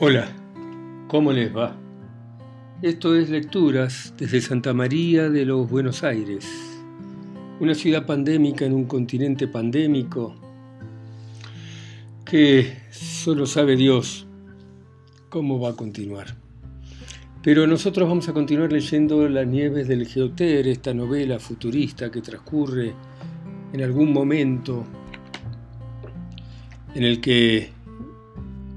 Hola, 0.00 0.28
¿cómo 1.08 1.32
les 1.32 1.52
va? 1.54 1.76
Esto 2.82 3.16
es 3.16 3.30
Lecturas 3.30 4.14
desde 4.16 4.40
Santa 4.40 4.72
María 4.72 5.28
de 5.28 5.44
los 5.44 5.68
Buenos 5.68 6.04
Aires, 6.04 6.46
una 7.58 7.74
ciudad 7.74 8.06
pandémica 8.06 8.64
en 8.64 8.74
un 8.74 8.84
continente 8.84 9.48
pandémico 9.48 10.36
que 12.24 12.76
solo 12.92 13.44
sabe 13.44 13.74
Dios 13.74 14.28
cómo 15.30 15.58
va 15.58 15.70
a 15.70 15.74
continuar. 15.74 16.36
Pero 17.42 17.66
nosotros 17.66 18.08
vamos 18.08 18.28
a 18.28 18.32
continuar 18.32 18.70
leyendo 18.70 19.28
Las 19.28 19.48
nieves 19.48 19.88
del 19.88 20.06
Geoter, 20.06 20.68
esta 20.68 20.94
novela 20.94 21.40
futurista 21.40 22.08
que 22.08 22.20
transcurre 22.20 22.94
en 23.72 23.82
algún 23.82 24.12
momento 24.12 24.84
en 26.94 27.02
el 27.02 27.20
que 27.20 27.77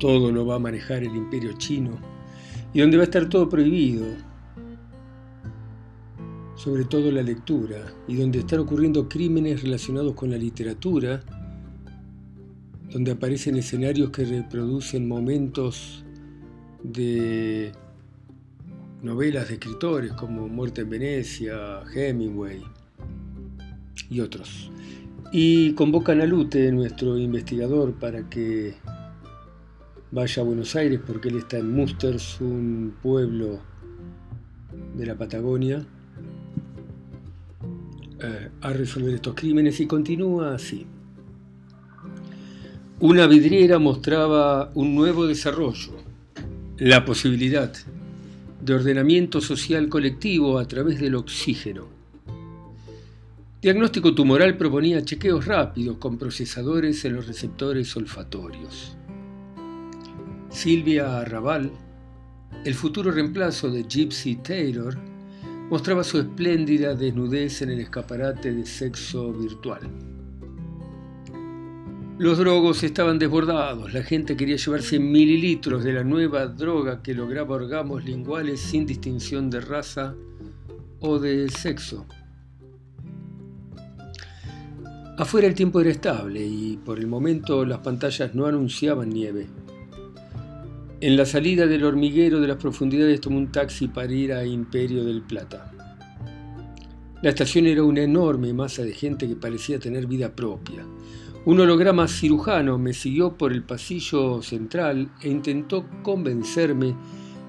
todo 0.01 0.31
lo 0.31 0.47
va 0.47 0.55
a 0.55 0.59
manejar 0.59 1.03
el 1.03 1.15
imperio 1.15 1.53
chino 1.59 1.91
y 2.73 2.81
donde 2.81 2.97
va 2.97 3.03
a 3.03 3.05
estar 3.05 3.29
todo 3.29 3.47
prohibido, 3.47 4.07
sobre 6.55 6.85
todo 6.85 7.11
la 7.11 7.21
lectura, 7.21 7.93
y 8.07 8.15
donde 8.15 8.39
están 8.39 8.61
ocurriendo 8.61 9.07
crímenes 9.07 9.61
relacionados 9.61 10.13
con 10.15 10.31
la 10.31 10.37
literatura, 10.37 11.21
donde 12.89 13.11
aparecen 13.11 13.57
escenarios 13.57 14.09
que 14.09 14.25
reproducen 14.25 15.07
momentos 15.07 16.03
de 16.83 17.71
novelas 19.03 19.49
de 19.49 19.53
escritores 19.55 20.13
como 20.13 20.47
Muerte 20.47 20.81
en 20.81 20.89
Venecia, 20.89 21.81
Hemingway 21.93 22.63
y 24.09 24.19
otros. 24.19 24.71
Y 25.31 25.73
convocan 25.73 26.21
a 26.21 26.25
Lute, 26.25 26.71
nuestro 26.71 27.17
investigador, 27.17 27.93
para 27.93 28.27
que 28.30 28.75
vaya 30.12 30.42
a 30.42 30.45
Buenos 30.45 30.76
Aires 30.76 31.00
porque 31.06 31.30
él 31.30 31.38
está 31.38 31.58
en 31.58 31.73
Musters, 31.73 32.42
un 32.42 32.95
pueblo 33.02 33.59
de 34.95 35.06
la 35.06 35.16
Patagonia, 35.16 35.86
eh, 38.20 38.50
a 38.62 38.73
resolver 38.73 39.16
estos 39.16 39.34
crímenes 39.34 39.80
y 39.80 39.88
continúa 39.88 40.54
así. 40.54 40.86
Una 43.00 43.26
vidriera 43.26 43.80
mostraba 43.80 44.72
un 44.76 44.94
nuevo 44.94 45.26
desarrollo, 45.26 45.94
la 46.78 47.04
posibilidad 47.04 47.73
de 48.62 48.73
ordenamiento 48.76 49.42
social 49.42 49.89
colectivo 49.89 50.59
a 50.59 50.67
través 50.67 51.00
del 51.00 51.16
oxígeno. 51.16 51.88
Diagnóstico 53.62 54.14
tumoral 54.14 54.58
proponía 54.58 55.04
chequeos 55.04 55.45
rápidos 55.45 55.98
con 55.98 56.17
procesadores 56.17 57.04
en 57.06 57.16
los 57.16 57.28
receptores 57.28 57.95
olfatorios. 57.95 58.98
Silvia 60.52 61.21
Arrabal, 61.21 61.71
el 62.66 62.73
futuro 62.75 63.09
reemplazo 63.09 63.71
de 63.71 63.83
Gypsy 63.83 64.35
Taylor, 64.35 64.97
mostraba 65.69 66.03
su 66.03 66.19
espléndida 66.19 66.93
desnudez 66.93 67.61
en 67.61 67.71
el 67.71 67.80
escaparate 67.80 68.53
de 68.53 68.66
sexo 68.66 69.31
virtual. 69.31 69.80
Los 72.19 72.38
drogos 72.38 72.83
estaban 72.83 73.17
desbordados, 73.17 73.93
la 73.93 74.03
gente 74.03 74.35
quería 74.35 74.58
llevarse 74.58 74.99
mililitros 74.99 75.85
de 75.85 75.93
la 75.93 76.03
nueva 76.03 76.45
droga 76.47 77.02
que 77.02 77.15
lograba 77.15 77.55
orgamos 77.55 78.03
linguales 78.03 78.59
sin 78.59 78.86
distinción 78.86 79.49
de 79.49 79.61
raza 79.61 80.15
o 80.99 81.17
de 81.17 81.49
sexo. 81.49 82.05
Afuera 85.17 85.47
el 85.47 85.55
tiempo 85.55 85.80
era 85.80 85.91
estable 85.91 86.45
y 86.45 86.77
por 86.77 86.99
el 86.99 87.08
momento 87.08 87.65
las 87.65 87.80
pantallas 87.80 88.36
no 88.36 88.45
anunciaban 88.45 89.09
nieve. 89.09 89.47
En 91.02 91.17
la 91.17 91.25
salida 91.25 91.66
del 91.66 91.83
hormiguero 91.83 92.39
de 92.39 92.48
las 92.48 92.58
profundidades 92.58 93.21
tomó 93.21 93.39
un 93.39 93.52
taxi 93.52 93.87
para 93.87 94.14
ir 94.14 94.31
a 94.33 94.45
Imperio 94.45 95.03
del 95.03 95.23
Plata. 95.23 95.71
La 97.23 97.30
estación 97.30 97.65
era 97.65 97.83
una 97.83 98.02
enorme 98.02 98.53
masa 98.53 98.83
de 98.83 98.93
gente 98.93 99.27
que 99.27 99.36
parecía 99.36 99.80
tener 99.80 100.05
vida 100.05 100.36
propia. 100.36 100.86
Un 101.45 101.59
holograma 101.59 102.08
cirujano 102.08 102.77
me 102.77 102.93
siguió 102.93 103.36
por 103.36 103.52
el 103.52 103.64
pasillo 103.64 104.43
central 104.43 105.11
e 105.23 105.30
intentó 105.30 105.87
convencerme 106.03 106.95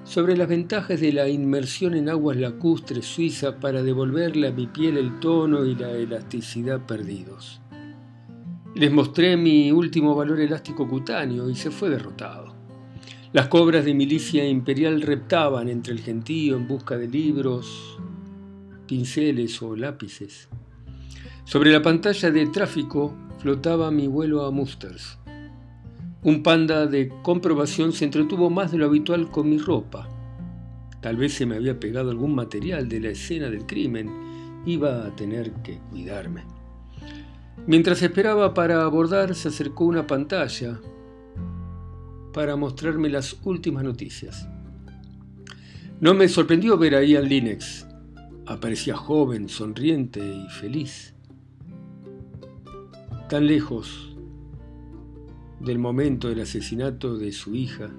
sobre 0.03 0.35
las 0.35 0.47
ventajas 0.47 0.99
de 0.99 1.13
la 1.13 1.29
inmersión 1.29 1.93
en 1.93 2.09
aguas 2.09 2.37
lacustres 2.37 3.05
suizas 3.05 3.53
para 3.61 3.83
devolverle 3.83 4.47
a 4.47 4.51
mi 4.51 4.65
piel 4.65 4.97
el 4.97 5.19
tono 5.19 5.63
y 5.63 5.75
la 5.75 5.91
elasticidad 5.91 6.87
perdidos. 6.87 7.61
Les 8.73 8.91
mostré 8.91 9.37
mi 9.37 9.71
último 9.71 10.15
valor 10.15 10.39
elástico 10.39 10.87
cutáneo 10.87 11.51
y 11.51 11.55
se 11.55 11.69
fue 11.69 11.91
derrotado. 11.91 12.42
Las 13.33 13.47
cobras 13.47 13.83
de 13.83 13.95
milicia 13.95 14.47
imperial 14.47 15.01
reptaban 15.01 15.67
entre 15.67 15.91
el 15.91 16.01
gentío 16.01 16.55
en 16.55 16.67
busca 16.67 16.97
de 16.97 17.07
libros, 17.07 17.97
pinceles 18.85 19.59
o 19.63 19.75
lápices. 19.75 20.47
Sobre 21.43 21.71
la 21.71 21.81
pantalla 21.81 22.29
de 22.29 22.45
tráfico 22.45 23.17
flotaba 23.39 23.89
mi 23.89 24.05
vuelo 24.05 24.45
a 24.45 24.51
Musters. 24.51 25.17
Un 26.21 26.43
panda 26.43 26.85
de 26.85 27.11
comprobación 27.23 27.91
se 27.91 28.05
entretuvo 28.05 28.51
más 28.51 28.71
de 28.71 28.77
lo 28.77 28.85
habitual 28.85 29.31
con 29.31 29.49
mi 29.49 29.57
ropa. 29.57 30.07
Tal 31.01 31.17
vez 31.17 31.33
se 31.33 31.47
me 31.47 31.55
había 31.55 31.79
pegado 31.79 32.11
algún 32.11 32.35
material 32.35 32.87
de 32.87 32.99
la 32.99 33.09
escena 33.09 33.49
del 33.49 33.65
crimen. 33.65 34.11
Iba 34.67 35.07
a 35.07 35.15
tener 35.15 35.53
que 35.63 35.79
cuidarme. 35.89 36.43
Mientras 37.65 38.03
esperaba 38.03 38.53
para 38.53 38.83
abordar, 38.83 39.33
se 39.33 39.47
acercó 39.47 39.85
una 39.85 40.05
pantalla 40.05 40.79
para 42.33 42.55
mostrarme 42.55 43.09
las 43.09 43.37
últimas 43.43 43.83
noticias. 43.83 44.47
No 45.99 46.13
me 46.13 46.27
sorprendió 46.27 46.77
ver 46.77 46.95
a 46.95 47.03
Ian 47.03 47.29
Linux. 47.29 47.87
Aparecía 48.45 48.97
joven, 48.97 49.47
sonriente 49.47 50.19
y 50.19 50.49
feliz. 50.49 51.13
Tan 53.29 53.47
lejos 53.47 54.13
del 55.61 55.79
momento 55.79 56.27
del 56.27 56.41
asesinato 56.41 57.17
de 57.17 57.31
su 57.31 57.55
hija. 57.55 57.89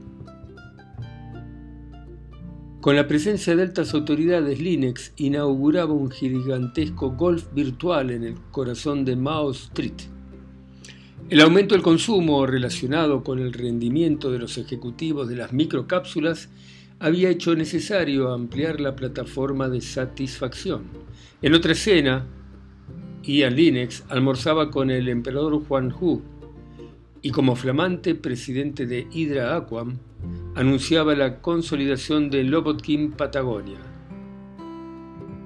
Con 2.82 2.96
la 2.96 3.08
presencia 3.08 3.56
de 3.56 3.62
altas 3.62 3.94
autoridades, 3.94 4.60
Linux 4.60 5.14
inauguraba 5.16 5.94
un 5.94 6.10
gigantesco 6.10 7.12
golf 7.12 7.46
virtual 7.54 8.10
en 8.10 8.24
el 8.24 8.34
corazón 8.50 9.06
de 9.06 9.16
Mao 9.16 9.50
Street. 9.52 10.13
El 11.30 11.40
aumento 11.40 11.74
del 11.74 11.82
consumo 11.82 12.46
relacionado 12.46 13.24
con 13.24 13.38
el 13.38 13.54
rendimiento 13.54 14.30
de 14.30 14.38
los 14.38 14.58
ejecutivos 14.58 15.26
de 15.26 15.36
las 15.36 15.54
microcápsulas 15.54 16.50
había 16.98 17.30
hecho 17.30 17.56
necesario 17.56 18.30
ampliar 18.30 18.78
la 18.78 18.94
plataforma 18.94 19.70
de 19.70 19.80
satisfacción. 19.80 20.84
En 21.40 21.54
otra 21.54 21.72
escena, 21.72 22.26
Ian 23.22 23.56
Linux 23.56 24.04
almorzaba 24.10 24.70
con 24.70 24.90
el 24.90 25.08
emperador 25.08 25.64
Juan 25.66 25.94
Hu 25.98 26.20
y 27.22 27.30
como 27.30 27.56
flamante 27.56 28.14
presidente 28.14 28.84
de 28.84 29.06
Hydra 29.10 29.56
Aquam 29.56 29.96
anunciaba 30.54 31.14
la 31.14 31.40
consolidación 31.40 32.28
de 32.28 32.44
Lobotkin 32.44 33.12
Patagonia. 33.12 33.78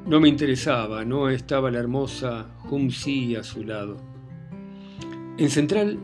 No 0.07 0.19
me 0.19 0.29
interesaba, 0.29 1.05
no 1.05 1.29
estaba 1.29 1.71
la 1.71 1.79
hermosa 1.79 2.49
Humsi 2.69 3.37
a 3.37 3.45
su 3.45 3.63
lado. 3.63 4.18
En 5.39 5.51
Central 5.51 5.97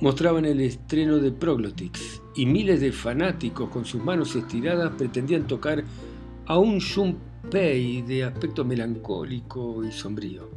mostraban 0.00 0.46
el 0.46 0.62
estreno 0.62 1.18
de 1.18 1.32
Proglotix 1.32 2.22
y 2.34 2.46
miles 2.46 2.80
de 2.80 2.92
fanáticos 2.92 3.68
con 3.68 3.84
sus 3.84 4.02
manos 4.02 4.34
estiradas 4.36 4.90
pretendían 4.96 5.46
tocar 5.46 5.84
a 6.46 6.56
un 6.56 6.80
Junpei 6.80 8.00
de 8.00 8.24
aspecto 8.24 8.64
melancólico 8.64 9.84
y 9.84 9.92
sombrío. 9.92 10.48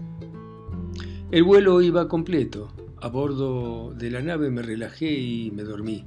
El 1.31 1.43
vuelo 1.43 1.81
iba 1.81 2.07
completo. 2.07 2.71
A 3.01 3.09
bordo 3.09 3.93
de 3.93 4.09
la 4.09 4.21
nave 4.21 4.49
me 4.49 4.61
relajé 4.61 5.11
y 5.11 5.51
me 5.51 5.63
dormí. 5.63 6.05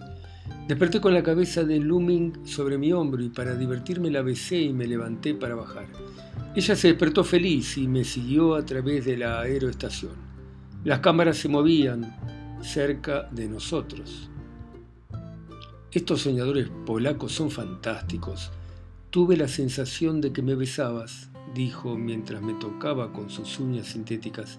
Desperté 0.66 1.02
con 1.02 1.12
la 1.12 1.22
cabeza 1.22 1.64
de 1.64 1.80
Looming 1.80 2.46
sobre 2.46 2.78
mi 2.78 2.94
hombro 2.94 3.22
y 3.22 3.28
para 3.28 3.56
divertirme 3.56 4.10
la 4.10 4.22
besé 4.22 4.56
y 4.56 4.72
me 4.72 4.86
levanté 4.86 5.34
para 5.34 5.54
bajar. 5.54 5.88
Ella 6.56 6.76
se 6.76 6.88
despertó 6.88 7.24
feliz 7.24 7.76
y 7.76 7.88
me 7.88 8.04
siguió 8.04 8.54
a 8.54 8.64
través 8.64 9.04
de 9.04 9.18
la 9.18 9.40
aeroestación. 9.40 10.33
Las 10.84 11.00
cámaras 11.00 11.38
se 11.38 11.48
movían 11.48 12.14
cerca 12.60 13.22
de 13.32 13.48
nosotros. 13.48 14.28
Estos 15.90 16.20
soñadores 16.20 16.68
polacos 16.84 17.32
son 17.32 17.50
fantásticos. 17.50 18.52
Tuve 19.08 19.38
la 19.38 19.48
sensación 19.48 20.20
de 20.20 20.34
que 20.34 20.42
me 20.42 20.54
besabas, 20.54 21.30
dijo 21.54 21.96
mientras 21.96 22.42
me 22.42 22.52
tocaba 22.52 23.14
con 23.14 23.30
sus 23.30 23.58
uñas 23.58 23.86
sintéticas. 23.86 24.58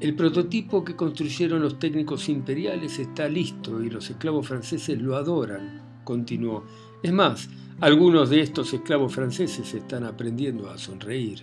El 0.00 0.14
prototipo 0.14 0.84
que 0.84 0.96
construyeron 0.96 1.60
los 1.60 1.78
técnicos 1.78 2.30
imperiales 2.30 2.98
está 2.98 3.28
listo 3.28 3.82
y 3.84 3.90
los 3.90 4.08
esclavos 4.08 4.48
franceses 4.48 4.98
lo 5.02 5.16
adoran, 5.16 5.82
continuó. 6.02 6.64
Es 7.02 7.12
más, 7.12 7.50
algunos 7.80 8.30
de 8.30 8.40
estos 8.40 8.72
esclavos 8.72 9.14
franceses 9.14 9.74
están 9.74 10.04
aprendiendo 10.04 10.70
a 10.70 10.78
sonreír. 10.78 11.42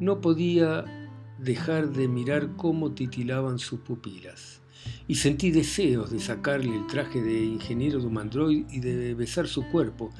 No 0.00 0.22
podía 0.22 0.97
dejar 1.38 1.90
de 1.90 2.08
mirar 2.08 2.50
cómo 2.56 2.92
titilaban 2.92 3.58
sus 3.58 3.80
pupilas. 3.80 4.60
y 5.06 5.16
sentí 5.16 5.50
deseos 5.50 6.10
de 6.10 6.18
sacarle 6.18 6.74
el 6.74 6.86
traje 6.86 7.20
de 7.20 7.44
ingeniero 7.44 7.98
de 7.98 8.06
un 8.06 8.16
android 8.18 8.64
y 8.70 8.80
de 8.80 9.14
besar 9.14 9.46
su 9.46 9.66
cuerpo, 9.68 10.10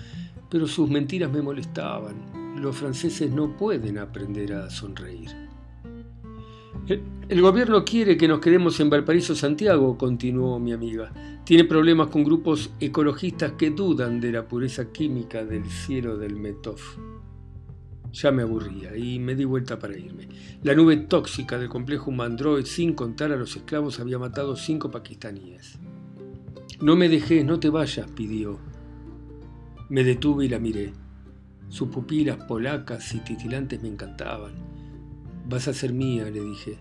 pero 0.50 0.66
sus 0.66 0.90
mentiras 0.90 1.30
me 1.30 1.42
molestaban. 1.42 2.16
Los 2.60 2.76
franceses 2.76 3.30
no 3.30 3.56
pueden 3.56 3.98
aprender 3.98 4.52
a 4.52 4.68
sonreír. 4.68 5.30
El 7.28 7.42
gobierno 7.42 7.84
quiere 7.84 8.16
que 8.16 8.28
nos 8.28 8.40
quedemos 8.40 8.80
en 8.80 8.88
Valparaíso, 8.88 9.34
Santiago, 9.34 9.98
continuó 9.98 10.58
mi 10.58 10.72
amiga. 10.72 11.12
Tiene 11.44 11.64
problemas 11.64 12.08
con 12.08 12.24
grupos 12.24 12.70
ecologistas 12.80 13.52
que 13.52 13.70
dudan 13.70 14.20
de 14.20 14.32
la 14.32 14.48
pureza 14.48 14.90
química 14.90 15.44
del 15.44 15.66
cielo 15.66 16.16
del 16.16 16.36
Metov. 16.36 16.80
Ya 18.12 18.32
me 18.32 18.42
aburría 18.42 18.96
y 18.96 19.18
me 19.18 19.34
di 19.34 19.44
vuelta 19.44 19.78
para 19.78 19.96
irme. 19.96 20.28
La 20.62 20.74
nube 20.74 20.96
tóxica 20.96 21.58
del 21.58 21.68
complejo 21.68 22.10
Mandroid, 22.10 22.64
sin 22.64 22.94
contar 22.94 23.32
a 23.32 23.36
los 23.36 23.54
esclavos, 23.56 24.00
había 24.00 24.18
matado 24.18 24.56
cinco 24.56 24.90
pakistaníes. 24.90 25.78
No 26.80 26.96
me 26.96 27.08
dejes, 27.08 27.44
no 27.44 27.60
te 27.60 27.70
vayas, 27.70 28.10
pidió. 28.10 28.58
Me 29.88 30.04
detuve 30.04 30.46
y 30.46 30.48
la 30.48 30.58
miré. 30.58 30.92
Sus 31.68 31.88
pupilas 31.88 32.36
polacas 32.44 33.14
y 33.14 33.18
titilantes 33.20 33.82
me 33.82 33.88
encantaban. 33.88 34.52
Vas 35.48 35.68
a 35.68 35.74
ser 35.74 35.92
mía, 35.92 36.30
le 36.30 36.40
dije. 36.40 36.78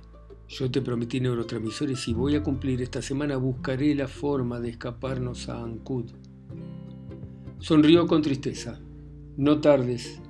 Yo 0.48 0.72
te 0.72 0.82
prometí 0.82 1.20
neurotransmisores 1.20 2.08
y 2.08 2.14
voy 2.14 2.36
a 2.36 2.44
cumplir. 2.44 2.82
Esta 2.82 3.02
semana 3.02 3.36
buscaré 3.36 3.94
la 3.96 4.08
forma 4.08 4.60
de 4.62 4.70
escaparnos 4.70 5.50
a 5.50 5.62
Ancud. 5.62 6.12
Sonrió 7.60 8.08
con 8.08 8.22
tristeza. 8.22 8.80
No 9.36 9.60
tardes, 9.60 10.22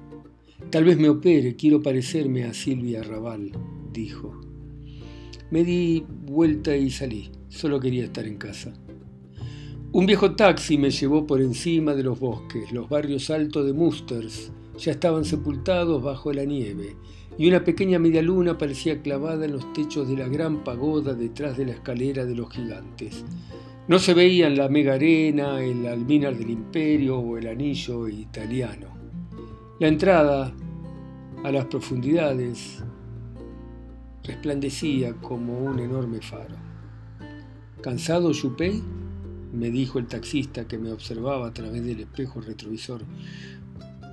Tal 0.69 0.83
vez 0.83 0.97
me 0.97 1.09
opere, 1.09 1.55
quiero 1.55 1.81
parecerme 1.81 2.43
a 2.43 2.53
Silvia 2.53 3.03
Raval, 3.03 3.51
dijo. 3.93 4.41
Me 5.49 5.63
di 5.63 6.03
vuelta 6.07 6.75
y 6.75 6.89
salí, 6.89 7.31
solo 7.47 7.79
quería 7.79 8.03
estar 8.03 8.25
en 8.25 8.37
casa. 8.37 8.73
Un 9.93 10.05
viejo 10.05 10.35
taxi 10.35 10.77
me 10.77 10.91
llevó 10.91 11.25
por 11.25 11.41
encima 11.41 11.93
de 11.93 12.03
los 12.03 12.19
bosques, 12.19 12.71
los 12.71 12.89
barrios 12.89 13.29
altos 13.29 13.65
de 13.65 13.73
Musters 13.73 14.51
ya 14.77 14.91
estaban 14.91 15.25
sepultados 15.25 16.03
bajo 16.03 16.31
la 16.31 16.45
nieve, 16.45 16.95
y 17.37 17.47
una 17.47 17.63
pequeña 17.63 17.99
media 17.99 18.21
luna 18.21 18.57
parecía 18.57 19.01
clavada 19.01 19.45
en 19.45 19.53
los 19.53 19.73
techos 19.73 20.07
de 20.07 20.17
la 20.17 20.27
gran 20.27 20.63
pagoda 20.63 21.13
detrás 21.13 21.57
de 21.57 21.65
la 21.65 21.71
escalera 21.73 22.25
de 22.25 22.35
los 22.35 22.49
gigantes. 22.51 23.23
No 23.87 23.99
se 23.99 24.13
veían 24.13 24.57
la 24.57 24.69
mega 24.69 24.95
arena, 24.95 25.63
el 25.63 25.85
alminar 25.87 26.37
del 26.37 26.49
imperio 26.49 27.19
o 27.19 27.37
el 27.37 27.47
anillo 27.47 28.07
italiano. 28.07 28.96
La 29.79 29.87
entrada 29.87 30.51
a 31.43 31.51
las 31.51 31.65
profundidades 31.65 32.83
resplandecía 34.23 35.13
como 35.13 35.59
un 35.59 35.77
enorme 35.79 36.19
faro. 36.19 36.55
¿Cansado, 37.81 38.31
Yupei? 38.31 38.81
me 39.53 39.69
dijo 39.69 39.99
el 39.99 40.07
taxista 40.07 40.67
que 40.67 40.79
me 40.79 40.91
observaba 40.91 41.47
a 41.47 41.53
través 41.53 41.85
del 41.85 41.99
espejo 41.99 42.41
retrovisor. 42.41 43.03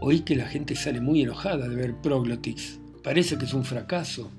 Oí 0.02 0.20
que 0.20 0.36
la 0.36 0.46
gente 0.46 0.76
sale 0.76 1.00
muy 1.00 1.22
enojada 1.22 1.66
de 1.66 1.76
ver 1.76 1.94
Proglotix. 1.94 2.78
Parece 3.02 3.38
que 3.38 3.46
es 3.46 3.54
un 3.54 3.64
fracaso. 3.64 4.30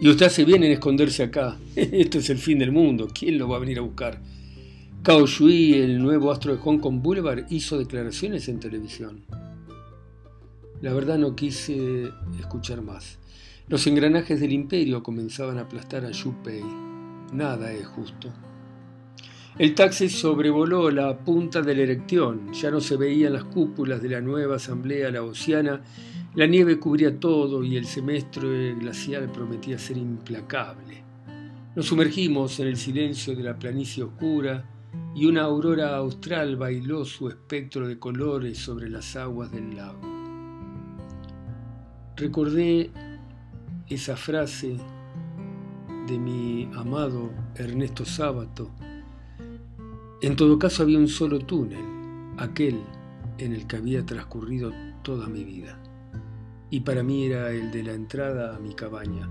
Y 0.00 0.08
usted 0.08 0.26
hace 0.26 0.44
bien 0.44 0.64
en 0.64 0.72
esconderse 0.72 1.22
acá. 1.22 1.56
Esto 1.76 2.18
es 2.18 2.30
el 2.30 2.38
fin 2.38 2.58
del 2.58 2.72
mundo. 2.72 3.08
¿Quién 3.14 3.38
lo 3.38 3.48
va 3.48 3.58
a 3.58 3.60
venir 3.60 3.78
a 3.78 3.82
buscar? 3.82 4.20
Cao 5.04 5.24
Shui, 5.24 5.74
el 5.74 6.02
nuevo 6.02 6.32
astro 6.32 6.52
de 6.52 6.58
Hong 6.58 6.78
Kong 6.78 7.00
Boulevard, 7.00 7.46
hizo 7.50 7.78
declaraciones 7.78 8.48
en 8.48 8.58
televisión. 8.58 9.22
La 10.80 10.92
verdad 10.92 11.18
no 11.18 11.34
quise 11.34 12.10
escuchar 12.38 12.82
más. 12.82 13.18
Los 13.68 13.86
engranajes 13.86 14.40
del 14.40 14.52
imperio 14.52 15.02
comenzaban 15.02 15.58
a 15.58 15.62
aplastar 15.62 16.04
a 16.04 16.10
Pei. 16.42 16.62
Nada 17.32 17.72
es 17.72 17.86
justo. 17.86 18.30
El 19.56 19.74
taxi 19.74 20.08
sobrevoló 20.08 20.90
la 20.90 21.16
punta 21.16 21.62
de 21.62 21.74
la 21.74 21.82
erección. 21.82 22.52
Ya 22.52 22.70
no 22.70 22.80
se 22.80 22.96
veían 22.96 23.32
las 23.32 23.44
cúpulas 23.44 24.02
de 24.02 24.08
la 24.08 24.20
nueva 24.20 24.56
asamblea 24.56 25.10
laosiana. 25.10 25.80
La 26.34 26.46
nieve 26.46 26.78
cubría 26.78 27.18
todo 27.18 27.62
y 27.62 27.76
el 27.76 27.86
semestre 27.86 28.74
glacial 28.74 29.30
prometía 29.30 29.78
ser 29.78 29.96
implacable. 29.96 31.04
Nos 31.76 31.86
sumergimos 31.86 32.60
en 32.60 32.66
el 32.66 32.76
silencio 32.76 33.34
de 33.34 33.44
la 33.44 33.58
planicie 33.58 34.02
oscura 34.02 34.68
y 35.14 35.26
una 35.26 35.42
aurora 35.42 35.96
austral 35.96 36.56
bailó 36.56 37.04
su 37.04 37.28
espectro 37.28 37.86
de 37.86 37.98
colores 37.98 38.58
sobre 38.58 38.90
las 38.90 39.16
aguas 39.16 39.52
del 39.52 39.76
lago. 39.76 40.13
Recordé 42.16 42.92
esa 43.88 44.16
frase 44.16 44.76
de 46.06 46.16
mi 46.16 46.70
amado 46.76 47.32
Ernesto 47.56 48.04
Sábato. 48.04 48.70
En 50.22 50.36
todo 50.36 50.56
caso 50.56 50.84
había 50.84 51.00
un 51.00 51.08
solo 51.08 51.40
túnel, 51.40 51.84
aquel 52.36 52.78
en 53.38 53.52
el 53.52 53.66
que 53.66 53.78
había 53.78 54.06
transcurrido 54.06 54.70
toda 55.02 55.26
mi 55.26 55.42
vida. 55.42 55.76
Y 56.70 56.80
para 56.80 57.02
mí 57.02 57.26
era 57.26 57.50
el 57.50 57.72
de 57.72 57.82
la 57.82 57.94
entrada 57.94 58.54
a 58.54 58.60
mi 58.60 58.74
cabaña. 58.74 59.28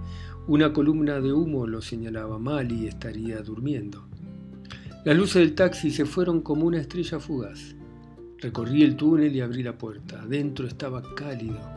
Una 0.48 0.74
columna 0.74 1.22
de 1.22 1.32
humo 1.32 1.66
lo 1.66 1.82
señalaba 1.82 2.38
mal 2.38 2.70
y 2.70 2.88
estaría 2.88 3.42
durmiendo. 3.42 4.10
Las 5.06 5.16
luces 5.16 5.36
del 5.36 5.56
taxi 5.56 5.90
se 5.90 6.06
fueron 6.06 6.42
como 6.42 6.66
una 6.66 6.82
estrella 6.82 7.18
fugaz. 7.22 7.78
Recorrí 8.40 8.84
el 8.84 8.98
túnel 8.98 9.34
y 9.34 9.40
abrí 9.40 9.64
la 9.64 9.78
puerta. 9.78 10.24
Adentro 10.24 10.68
estaba 10.68 11.02
cálido 11.16 11.73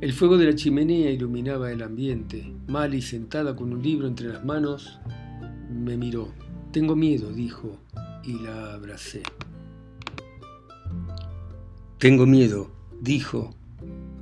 el 0.00 0.12
fuego 0.12 0.36
de 0.36 0.46
la 0.46 0.54
chimenea 0.54 1.10
iluminaba 1.10 1.70
el 1.70 1.82
ambiente. 1.82 2.52
Mali, 2.66 3.00
sentada 3.00 3.54
con 3.54 3.72
un 3.72 3.82
libro 3.82 4.06
entre 4.06 4.28
las 4.28 4.44
manos, 4.44 4.98
me 5.70 5.96
miró. 5.96 6.32
Tengo 6.72 6.96
miedo, 6.96 7.32
dijo, 7.32 7.78
y 8.24 8.34
la 8.42 8.74
abracé. 8.74 9.22
Tengo 11.98 12.26
miedo, 12.26 12.70
dijo, 13.00 13.54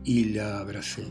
y 0.05 0.27
la 0.27 0.59
abracé. 0.59 1.05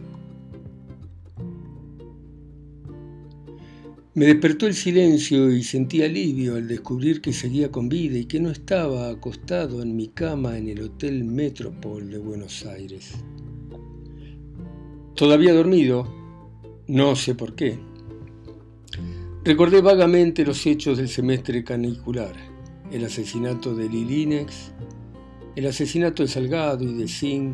Me 4.14 4.26
despertó 4.26 4.68
el 4.68 4.74
silencio 4.74 5.50
y 5.52 5.64
sentí 5.64 6.04
alivio 6.04 6.56
al 6.56 6.68
descubrir 6.68 7.22
que 7.22 7.32
seguía 7.32 7.72
con 7.72 7.88
vida 7.88 8.18
y 8.18 8.26
que 8.26 8.42
no 8.42 8.52
estaba 8.52 9.10
acostado 9.10 9.82
en 9.82 9.96
mi 9.96 10.10
cama 10.10 10.58
en 10.58 10.68
el 10.68 10.82
Hotel 10.82 11.24
Metropol 11.24 12.12
de 12.12 12.18
Buenos 12.18 12.66
Aires. 12.66 13.14
Todavía 15.22 15.54
dormido, 15.54 16.08
no 16.88 17.16
sé 17.16 17.36
por 17.36 17.54
qué. 17.54 17.78
Recordé 19.44 19.80
vagamente 19.80 20.44
los 20.44 20.66
hechos 20.66 20.98
del 20.98 21.10
semestre 21.10 21.64
canicular, 21.64 22.34
el 22.92 23.06
asesinato 23.06 23.76
de 23.76 23.88
Lilinex, 23.88 24.72
el 25.56 25.68
asesinato 25.68 26.24
de 26.24 26.28
Salgado 26.28 26.84
y 26.86 26.96
de 26.96 27.08
Sin, 27.08 27.54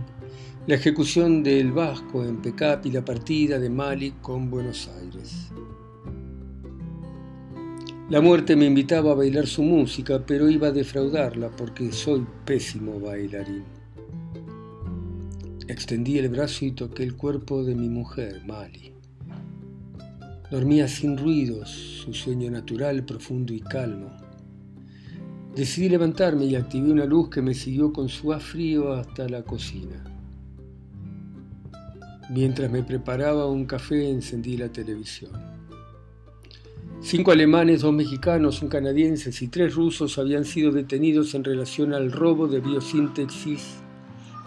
la 0.66 0.76
ejecución 0.76 1.44
del 1.44 1.74
Vasco 1.74 2.24
en 2.24 2.42
Pecap 2.42 2.86
y 2.86 2.92
la 2.92 3.04
partida 3.04 3.60
de 3.60 3.70
Mali 3.70 4.12
con 4.22 4.50
Buenos 4.50 4.90
Aires. 5.02 5.50
La 8.10 8.22
muerte 8.22 8.56
me 8.56 8.64
invitaba 8.64 9.12
a 9.12 9.16
bailar 9.16 9.46
su 9.46 9.62
música, 9.62 10.26
pero 10.26 10.50
iba 10.50 10.70
a 10.70 10.72
defraudarla 10.72 11.50
porque 11.50 11.92
soy 11.92 12.26
pésimo 12.46 12.98
bailarín. 12.98 13.77
Extendí 15.70 16.18
el 16.18 16.30
brazo 16.30 16.64
y 16.64 16.72
toqué 16.72 17.04
el 17.04 17.18
cuerpo 17.18 17.62
de 17.62 17.76
mi 17.76 17.90
mujer, 17.90 18.42
Mali. 18.46 18.94
Dormía 20.50 20.88
sin 20.88 21.18
ruidos, 21.18 21.70
su 21.70 22.14
sueño 22.14 22.50
natural, 22.50 23.04
profundo 23.04 23.54
y 23.54 23.60
calmo. 23.60 24.10
Decidí 25.54 25.90
levantarme 25.90 26.46
y 26.46 26.56
activé 26.56 26.90
una 26.90 27.04
luz 27.04 27.30
que 27.30 27.42
me 27.42 27.54
siguió 27.54 27.92
con 27.92 28.08
su 28.08 28.32
frío 28.40 28.94
hasta 28.94 29.28
la 29.28 29.44
cocina. 29.44 30.06
Mientras 32.30 32.72
me 32.72 32.84
preparaba 32.84 33.46
un 33.48 33.66
café 33.66 34.10
encendí 34.10 34.56
la 34.56 34.72
televisión. 34.72 35.34
Cinco 37.02 37.32
alemanes, 37.32 37.82
dos 37.82 37.94
mexicanos, 37.94 38.62
un 38.62 38.70
canadiense 38.70 39.32
y 39.44 39.48
tres 39.50 39.76
rusos 39.76 40.18
habían 40.18 40.46
sido 40.46 40.72
detenidos 40.72 41.36
en 41.36 41.44
relación 41.44 41.94
al 41.94 42.14
robo 42.14 42.48
de 42.48 42.62
biosíntesis 42.62 43.82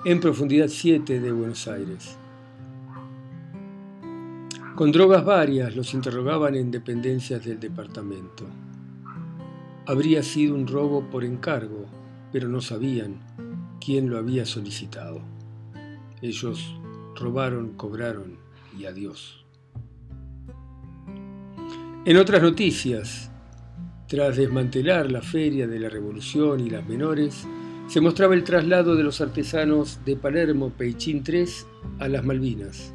en 0.02 0.18
profundidad 0.18 0.68
7 0.68 1.20
de 1.20 1.30
Buenos 1.30 1.68
Aires. 1.68 2.16
Con 4.74 4.92
drogas 4.92 5.26
varias 5.26 5.76
los 5.76 5.92
interrogaban 5.92 6.54
en 6.54 6.70
dependencias 6.70 7.44
del 7.44 7.60
departamento. 7.60 8.46
Habría 9.86 10.22
sido 10.22 10.54
un 10.54 10.66
robo 10.66 11.02
por 11.10 11.22
encargo, 11.22 11.84
pero 12.32 12.48
no 12.48 12.62
sabían 12.62 13.20
quién 13.84 14.08
lo 14.08 14.16
había 14.16 14.46
solicitado. 14.46 15.20
Ellos 16.22 16.74
robaron, 17.14 17.74
cobraron 17.74 18.38
y 18.78 18.86
adiós. 18.86 19.44
En 22.06 22.16
otras 22.16 22.40
noticias, 22.40 23.30
tras 24.08 24.38
desmantelar 24.38 25.12
la 25.12 25.20
feria 25.20 25.66
de 25.66 25.78
la 25.78 25.90
Revolución 25.90 26.60
y 26.60 26.70
las 26.70 26.88
menores, 26.88 27.46
se 27.90 28.00
mostraba 28.00 28.36
el 28.36 28.44
traslado 28.44 28.94
de 28.94 29.02
los 29.02 29.20
artesanos 29.20 29.98
de 30.04 30.14
Palermo, 30.14 30.70
Peichín 30.70 31.24
III, 31.26 31.44
a 31.98 32.06
las 32.06 32.24
Malvinas. 32.24 32.94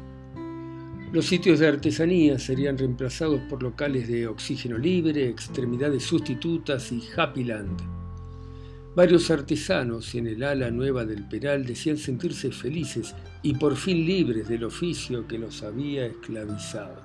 Los 1.12 1.26
sitios 1.26 1.58
de 1.58 1.68
artesanía 1.68 2.38
serían 2.38 2.78
reemplazados 2.78 3.42
por 3.42 3.62
locales 3.62 4.08
de 4.08 4.26
oxígeno 4.26 4.78
libre, 4.78 5.28
extremidades 5.28 6.02
sustitutas 6.02 6.90
y 6.92 7.02
Happy 7.14 7.44
Land. 7.44 7.78
Varios 8.94 9.30
artesanos 9.30 10.14
en 10.14 10.28
el 10.28 10.42
ala 10.42 10.70
nueva 10.70 11.04
del 11.04 11.28
Peral 11.28 11.66
decían 11.66 11.98
sentirse 11.98 12.50
felices 12.50 13.14
y 13.42 13.52
por 13.52 13.76
fin 13.76 14.06
libres 14.06 14.48
del 14.48 14.64
oficio 14.64 15.28
que 15.28 15.36
los 15.36 15.62
había 15.62 16.06
esclavizado. 16.06 17.02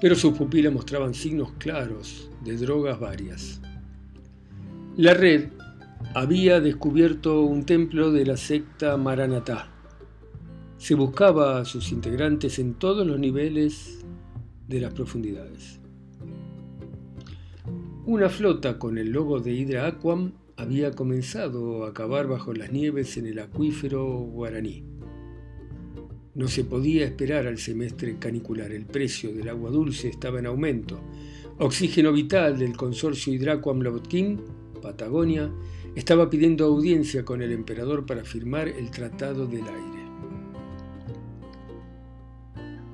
Pero 0.00 0.16
sus 0.16 0.36
pupilas 0.36 0.72
mostraban 0.72 1.14
signos 1.14 1.52
claros 1.58 2.28
de 2.44 2.56
drogas 2.56 2.98
varias. 2.98 3.60
La 4.96 5.14
red 5.14 5.59
había 6.14 6.60
descubierto 6.60 7.42
un 7.42 7.64
templo 7.64 8.10
de 8.12 8.26
la 8.26 8.36
secta 8.36 8.96
Maranatá 8.96 9.70
se 10.80 10.94
buscaba 10.94 11.60
a 11.60 11.66
sus 11.66 11.92
integrantes 11.92 12.58
en 12.58 12.72
todos 12.72 13.06
los 13.06 13.18
niveles 13.18 14.02
de 14.66 14.80
las 14.80 14.94
profundidades. 14.94 15.78
Una 18.06 18.30
flota 18.30 18.78
con 18.78 18.96
el 18.96 19.10
logo 19.10 19.40
de 19.40 19.52
Hydra 19.52 19.86
Aquam 19.86 20.32
había 20.56 20.92
comenzado 20.92 21.84
a 21.84 21.92
cavar 21.92 22.28
bajo 22.28 22.54
las 22.54 22.72
nieves 22.72 23.18
en 23.18 23.26
el 23.26 23.40
acuífero 23.40 24.06
guaraní. 24.20 24.82
No 26.34 26.48
se 26.48 26.64
podía 26.64 27.04
esperar 27.04 27.46
al 27.46 27.58
semestre 27.58 28.16
canicular. 28.18 28.72
El 28.72 28.86
precio 28.86 29.34
del 29.34 29.50
agua 29.50 29.70
dulce 29.70 30.08
estaba 30.08 30.38
en 30.38 30.46
aumento. 30.46 30.98
Oxígeno 31.58 32.10
Vital 32.10 32.58
del 32.58 32.74
consorcio 32.74 33.34
Hidraquam 33.34 33.80
Lobotkin, 33.80 34.40
Patagonia, 34.80 35.52
estaba 35.96 36.30
pidiendo 36.30 36.66
audiencia 36.66 37.24
con 37.24 37.42
el 37.42 37.52
emperador 37.52 38.06
para 38.06 38.24
firmar 38.24 38.68
el 38.68 38.90
Tratado 38.90 39.46
del 39.46 39.62
Aire. 39.62 40.00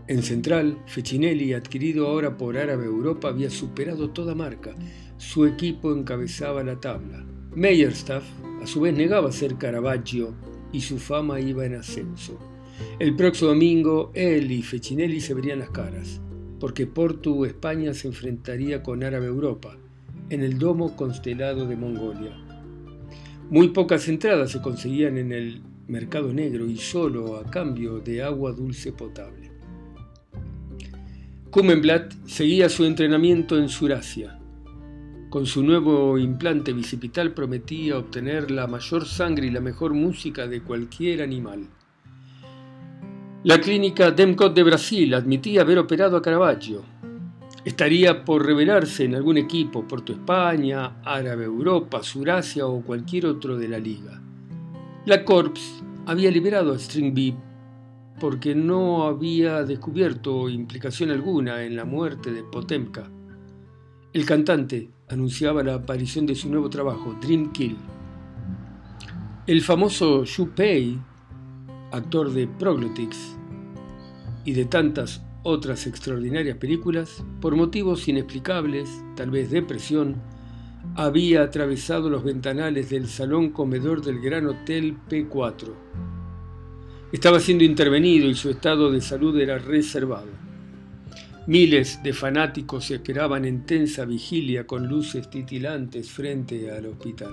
En 0.08 0.22
Central, 0.22 0.78
Fecinelli, 0.86 1.52
adquirido 1.52 2.06
ahora 2.06 2.36
por 2.36 2.56
Árabe 2.56 2.86
Europa, 2.86 3.28
había 3.28 3.50
superado 3.50 4.10
toda 4.10 4.36
marca. 4.36 4.72
Su 5.18 5.46
equipo 5.46 5.92
encabezaba 5.92 6.62
la 6.62 6.80
tabla. 6.80 7.26
Meyerstaff, 7.54 8.24
a 8.62 8.66
su 8.66 8.80
vez, 8.82 8.94
negaba 8.94 9.32
ser 9.32 9.56
Caravaggio 9.56 10.34
y 10.72 10.80
su 10.80 10.98
fama 10.98 11.40
iba 11.40 11.66
en 11.66 11.74
ascenso. 11.74 12.38
El 13.00 13.16
próximo 13.16 13.50
domingo, 13.50 14.12
él 14.14 14.52
y 14.52 14.62
Fecinelli 14.62 15.20
se 15.20 15.34
verían 15.34 15.58
las 15.58 15.70
caras, 15.70 16.20
porque 16.60 16.86
Porto, 16.86 17.44
España, 17.44 17.92
se 17.92 18.06
enfrentaría 18.06 18.84
con 18.84 19.02
Árabe 19.02 19.26
Europa, 19.26 19.76
en 20.30 20.42
el 20.42 20.58
domo 20.58 20.94
constelado 20.96 21.66
de 21.66 21.76
Mongolia. 21.76 22.45
Muy 23.48 23.68
pocas 23.68 24.08
entradas 24.08 24.50
se 24.50 24.60
conseguían 24.60 25.18
en 25.18 25.30
el 25.30 25.62
mercado 25.86 26.32
negro 26.32 26.66
y 26.66 26.78
solo 26.78 27.36
a 27.36 27.44
cambio 27.44 28.00
de 28.00 28.22
agua 28.22 28.52
dulce 28.52 28.92
potable. 28.92 29.52
Kumenblatt 31.50 32.12
seguía 32.26 32.68
su 32.68 32.84
entrenamiento 32.84 33.56
en 33.56 33.68
Surasia. 33.68 34.38
Con 35.30 35.46
su 35.46 35.62
nuevo 35.62 36.18
implante 36.18 36.72
bicipital 36.72 37.34
prometía 37.34 37.98
obtener 37.98 38.50
la 38.50 38.66
mayor 38.66 39.06
sangre 39.06 39.46
y 39.46 39.50
la 39.50 39.60
mejor 39.60 39.94
música 39.94 40.48
de 40.48 40.62
cualquier 40.62 41.22
animal. 41.22 41.68
La 43.44 43.60
clínica 43.60 44.10
Demcot 44.10 44.54
de 44.56 44.64
Brasil 44.64 45.14
admitía 45.14 45.60
haber 45.60 45.78
operado 45.78 46.16
a 46.16 46.22
Caravaggio. 46.22 46.82
Estaría 47.66 48.24
por 48.24 48.46
revelarse 48.46 49.02
en 49.02 49.16
algún 49.16 49.38
equipo, 49.38 49.88
Porto 49.88 50.12
España, 50.12 51.00
Árabe 51.02 51.46
Europa, 51.46 52.00
Surasia 52.00 52.64
o 52.64 52.80
cualquier 52.80 53.26
otro 53.26 53.58
de 53.58 53.66
la 53.66 53.80
liga. 53.80 54.22
La 55.04 55.24
Corps 55.24 55.82
había 56.06 56.30
liberado 56.30 56.72
a 56.72 56.78
String 56.78 57.34
porque 58.20 58.54
no 58.54 59.02
había 59.02 59.64
descubierto 59.64 60.48
implicación 60.48 61.10
alguna 61.10 61.64
en 61.64 61.74
la 61.74 61.84
muerte 61.84 62.30
de 62.30 62.44
Potemka. 62.44 63.10
El 64.12 64.24
cantante 64.24 64.88
anunciaba 65.08 65.64
la 65.64 65.74
aparición 65.74 66.24
de 66.24 66.36
su 66.36 66.48
nuevo 66.48 66.70
trabajo, 66.70 67.16
Dream 67.20 67.50
Kill. 67.50 67.76
El 69.44 69.60
famoso 69.60 70.24
Xu 70.24 70.50
Pei, 70.50 70.96
actor 71.90 72.30
de 72.30 72.46
Proglotics 72.46 73.36
y 74.44 74.52
de 74.52 74.66
tantas 74.66 75.25
otras 75.46 75.86
extraordinarias 75.86 76.56
películas, 76.56 77.24
por 77.40 77.56
motivos 77.56 78.08
inexplicables, 78.08 78.88
tal 79.16 79.30
vez 79.30 79.50
depresión, 79.50 80.16
había 80.94 81.42
atravesado 81.42 82.10
los 82.10 82.24
ventanales 82.24 82.90
del 82.90 83.08
salón 83.08 83.50
comedor 83.50 84.02
del 84.02 84.20
Gran 84.20 84.46
Hotel 84.46 84.96
P4 85.08 85.86
estaba 87.12 87.38
siendo 87.38 87.64
intervenido 87.64 88.28
y 88.28 88.34
su 88.34 88.50
estado 88.50 88.90
de 88.90 89.00
salud 89.00 89.38
era 89.38 89.58
reservado. 89.58 90.28
Miles 91.46 92.02
de 92.02 92.12
fanáticos 92.12 92.90
esperaban 92.90 93.44
en 93.44 93.64
tensa 93.64 94.04
vigilia 94.04 94.66
con 94.66 94.88
luces 94.88 95.30
titilantes 95.30 96.10
frente 96.10 96.70
al 96.70 96.86
hospital. 96.86 97.32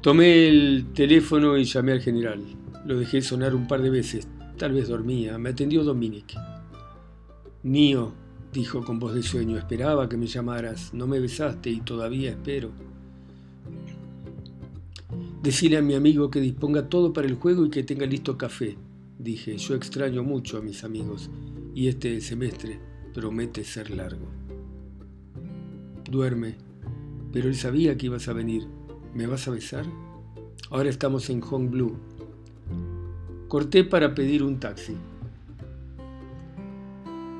Tomé 0.00 0.48
el 0.48 0.86
teléfono 0.94 1.58
y 1.58 1.64
llamé 1.64 1.92
al 1.92 2.00
general. 2.00 2.42
Lo 2.86 2.98
dejé 2.98 3.20
sonar 3.20 3.54
un 3.54 3.68
par 3.68 3.82
de 3.82 3.90
veces. 3.90 4.26
Tal 4.56 4.72
vez 4.72 4.88
dormía. 4.88 5.38
Me 5.38 5.50
atendió 5.50 5.84
Dominic. 5.84 6.34
Mío, 7.62 8.12
dijo 8.52 8.84
con 8.84 8.98
voz 8.98 9.14
de 9.14 9.22
sueño, 9.22 9.58
esperaba 9.58 10.08
que 10.08 10.16
me 10.16 10.26
llamaras. 10.26 10.94
No 10.94 11.06
me 11.06 11.20
besaste 11.20 11.70
y 11.70 11.80
todavía 11.80 12.30
espero. 12.30 12.70
Decirle 15.42 15.76
a 15.76 15.82
mi 15.82 15.94
amigo 15.94 16.30
que 16.30 16.40
disponga 16.40 16.88
todo 16.88 17.12
para 17.12 17.28
el 17.28 17.34
juego 17.34 17.66
y 17.66 17.70
que 17.70 17.82
tenga 17.84 18.06
listo 18.06 18.38
café. 18.38 18.76
Dije, 19.18 19.56
yo 19.58 19.74
extraño 19.74 20.22
mucho 20.22 20.58
a 20.58 20.62
mis 20.62 20.84
amigos 20.84 21.30
y 21.74 21.88
este 21.88 22.20
semestre 22.20 22.80
promete 23.12 23.62
ser 23.62 23.90
largo. 23.90 24.26
Duerme, 26.10 26.56
pero 27.32 27.48
él 27.48 27.56
sabía 27.56 27.96
que 27.96 28.06
ibas 28.06 28.28
a 28.28 28.32
venir. 28.32 28.66
¿Me 29.14 29.26
vas 29.26 29.48
a 29.48 29.50
besar? 29.50 29.84
Ahora 30.70 30.88
estamos 30.88 31.28
en 31.30 31.40
Hong 31.40 31.70
Blue. 31.70 31.96
Corté 33.48 33.84
para 33.84 34.14
pedir 34.14 34.42
un 34.42 34.58
taxi. 34.58 34.96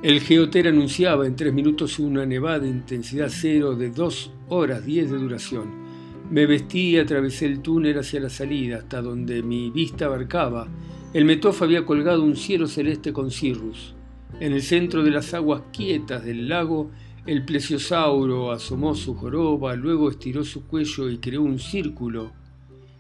El 0.03 0.21
geoter 0.21 0.69
anunciaba 0.69 1.27
en 1.27 1.37
tres 1.37 1.53
minutos 1.53 1.99
una 1.99 2.25
nevada 2.27 2.61
de 2.61 2.69
intensidad 2.69 3.29
cero 3.31 3.75
de 3.75 3.91
dos 3.91 4.31
horas 4.49 4.85
diez 4.85 5.11
de 5.11 5.19
duración 5.19 5.87
me 6.31 6.45
vestí 6.45 6.91
y 6.91 6.99
atravesé 6.99 7.47
el 7.47 7.61
túnel 7.61 7.99
hacia 7.99 8.19
la 8.19 8.29
salida, 8.29 8.79
hasta 8.79 9.01
donde 9.01 9.43
mi 9.43 9.71
vista 9.71 10.07
abarcaba. 10.07 10.67
El 11.13 11.25
Metof 11.25 11.63
había 11.63 11.87
colgado 11.87 12.25
un 12.25 12.35
cielo 12.35 12.67
celeste 12.67 13.13
con 13.13 13.31
cirrus. 13.31 13.95
En 14.41 14.53
el 14.53 14.63
centro 14.63 15.05
de 15.05 15.13
las 15.13 15.35
aguas 15.35 15.63
quietas 15.73 16.25
del 16.25 16.49
lago, 16.49 16.91
el 17.27 17.45
plesiosauro 17.45 18.51
asomó 18.51 18.95
su 18.97 19.15
joroba, 19.15 19.77
luego 19.77 20.11
estiró 20.11 20.45
su 20.45 20.67
cuello 20.67 21.09
y 21.09 21.19
creó 21.19 21.43
un 21.43 21.61
círculo 21.61 22.33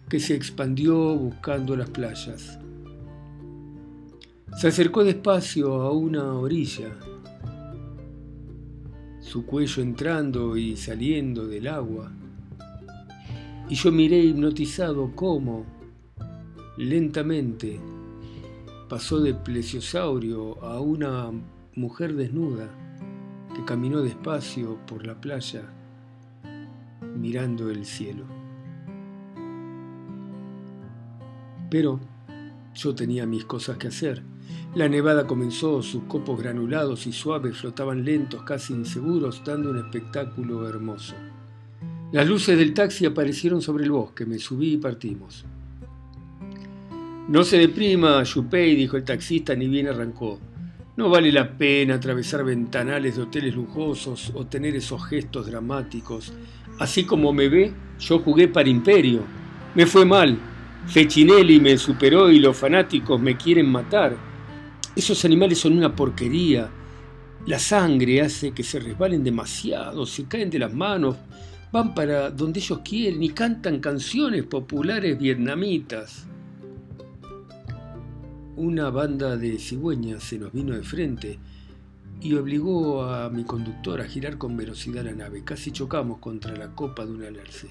que 0.08 0.20
se 0.20 0.34
expandió 0.36 0.96
buscando 1.16 1.76
las 1.76 1.90
playas. 1.90 2.60
Se 4.56 4.68
acercó 4.68 5.04
despacio 5.04 5.82
a 5.82 5.92
una 5.92 6.32
orilla, 6.32 6.88
su 9.20 9.44
cuello 9.44 9.82
entrando 9.82 10.56
y 10.56 10.76
saliendo 10.76 11.46
del 11.46 11.66
agua 11.68 12.10
y 13.68 13.74
yo 13.74 13.90
miré 13.90 14.18
hipnotizado 14.18 15.10
cómo, 15.14 15.64
lentamente, 16.76 17.80
pasó 18.88 19.20
de 19.20 19.34
plesiosaurio 19.34 20.62
a 20.64 20.80
una 20.80 21.32
mujer 21.74 22.14
desnuda 22.14 22.68
que 23.54 23.64
caminó 23.64 24.02
despacio 24.02 24.78
por 24.86 25.04
la 25.04 25.20
playa 25.20 25.62
mirando 27.16 27.70
el 27.70 27.84
cielo. 27.84 28.24
Pero 31.68 31.98
yo 32.76 32.94
tenía 32.94 33.26
mis 33.26 33.44
cosas 33.44 33.76
que 33.76 33.88
hacer. 33.88 34.22
La 34.74 34.88
nevada 34.88 35.26
comenzó, 35.26 35.82
sus 35.82 36.04
copos 36.04 36.40
granulados 36.40 37.06
y 37.06 37.12
suaves 37.12 37.56
flotaban 37.56 38.04
lentos, 38.04 38.42
casi 38.42 38.74
inseguros, 38.74 39.42
dando 39.44 39.70
un 39.70 39.78
espectáculo 39.78 40.68
hermoso. 40.68 41.14
Las 42.12 42.28
luces 42.28 42.58
del 42.58 42.74
taxi 42.74 43.06
aparecieron 43.06 43.62
sobre 43.62 43.84
el 43.84 43.90
bosque, 43.90 44.26
me 44.26 44.38
subí 44.38 44.74
y 44.74 44.76
partimos. 44.76 45.44
No 47.28 47.42
se 47.42 47.58
deprima, 47.58 48.22
Yupei, 48.22 48.76
dijo 48.76 48.96
el 48.96 49.04
taxista, 49.04 49.56
ni 49.56 49.66
bien 49.66 49.88
arrancó. 49.88 50.38
No 50.96 51.10
vale 51.10 51.32
la 51.32 51.58
pena 51.58 51.94
atravesar 51.94 52.44
ventanales 52.44 53.16
de 53.16 53.22
hoteles 53.22 53.54
lujosos 53.54 54.30
o 54.34 54.46
tener 54.46 54.76
esos 54.76 55.04
gestos 55.06 55.46
dramáticos. 55.46 56.32
Así 56.78 57.04
como 57.04 57.32
me 57.32 57.48
ve, 57.48 57.72
yo 57.98 58.20
jugué 58.20 58.48
para 58.48 58.68
Imperio. 58.68 59.22
Me 59.74 59.86
fue 59.86 60.04
mal. 60.04 60.38
Fechinelli 60.86 61.60
me 61.60 61.76
superó 61.76 62.30
y 62.30 62.38
los 62.38 62.56
fanáticos 62.56 63.20
me 63.20 63.36
quieren 63.36 63.70
matar. 63.70 64.16
Esos 64.94 65.24
animales 65.24 65.58
son 65.58 65.76
una 65.76 65.94
porquería. 65.94 66.70
La 67.46 67.58
sangre 67.58 68.22
hace 68.22 68.52
que 68.52 68.62
se 68.62 68.80
resbalen 68.80 69.22
demasiado, 69.22 70.06
se 70.06 70.24
caen 70.24 70.50
de 70.50 70.58
las 70.58 70.72
manos, 70.72 71.16
van 71.70 71.94
para 71.94 72.30
donde 72.30 72.60
ellos 72.60 72.80
quieren 72.84 73.22
y 73.22 73.30
cantan 73.30 73.80
canciones 73.80 74.44
populares 74.44 75.18
vietnamitas. 75.18 76.26
una 78.56 78.88
banda 78.88 79.36
de 79.36 79.58
cigüeñas 79.58 80.24
se 80.24 80.38
nos 80.38 80.50
vino 80.52 80.74
de 80.74 80.82
frente 80.82 81.38
y 82.20 82.34
obligó 82.34 83.04
a 83.04 83.28
mi 83.28 83.44
conductor 83.44 84.00
a 84.00 84.06
girar 84.08 84.38
con 84.38 84.56
velocidad 84.56 85.04
la 85.04 85.12
nave. 85.12 85.44
Casi 85.44 85.70
chocamos 85.70 86.18
contra 86.18 86.56
la 86.56 86.74
copa 86.74 87.04
de 87.04 87.12
un 87.12 87.24
alerce. 87.24 87.68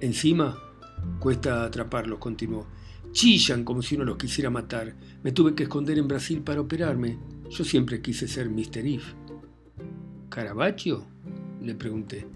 Encima, 0.00 0.58
cuesta 1.18 1.64
atraparlos, 1.64 2.18
continuó. 2.18 2.66
Chillan 3.12 3.64
como 3.64 3.82
si 3.82 3.96
uno 3.96 4.04
los 4.04 4.16
quisiera 4.16 4.50
matar. 4.50 4.94
Me 5.22 5.32
tuve 5.32 5.54
que 5.54 5.64
esconder 5.64 5.98
en 5.98 6.08
Brasil 6.08 6.42
para 6.42 6.60
operarme. 6.60 7.18
Yo 7.50 7.64
siempre 7.64 8.00
quise 8.00 8.28
ser 8.28 8.48
Mr. 8.48 8.86
If. 8.86 9.14
¿Caravaggio? 10.28 11.04
Le 11.60 11.74
pregunté. 11.74 12.26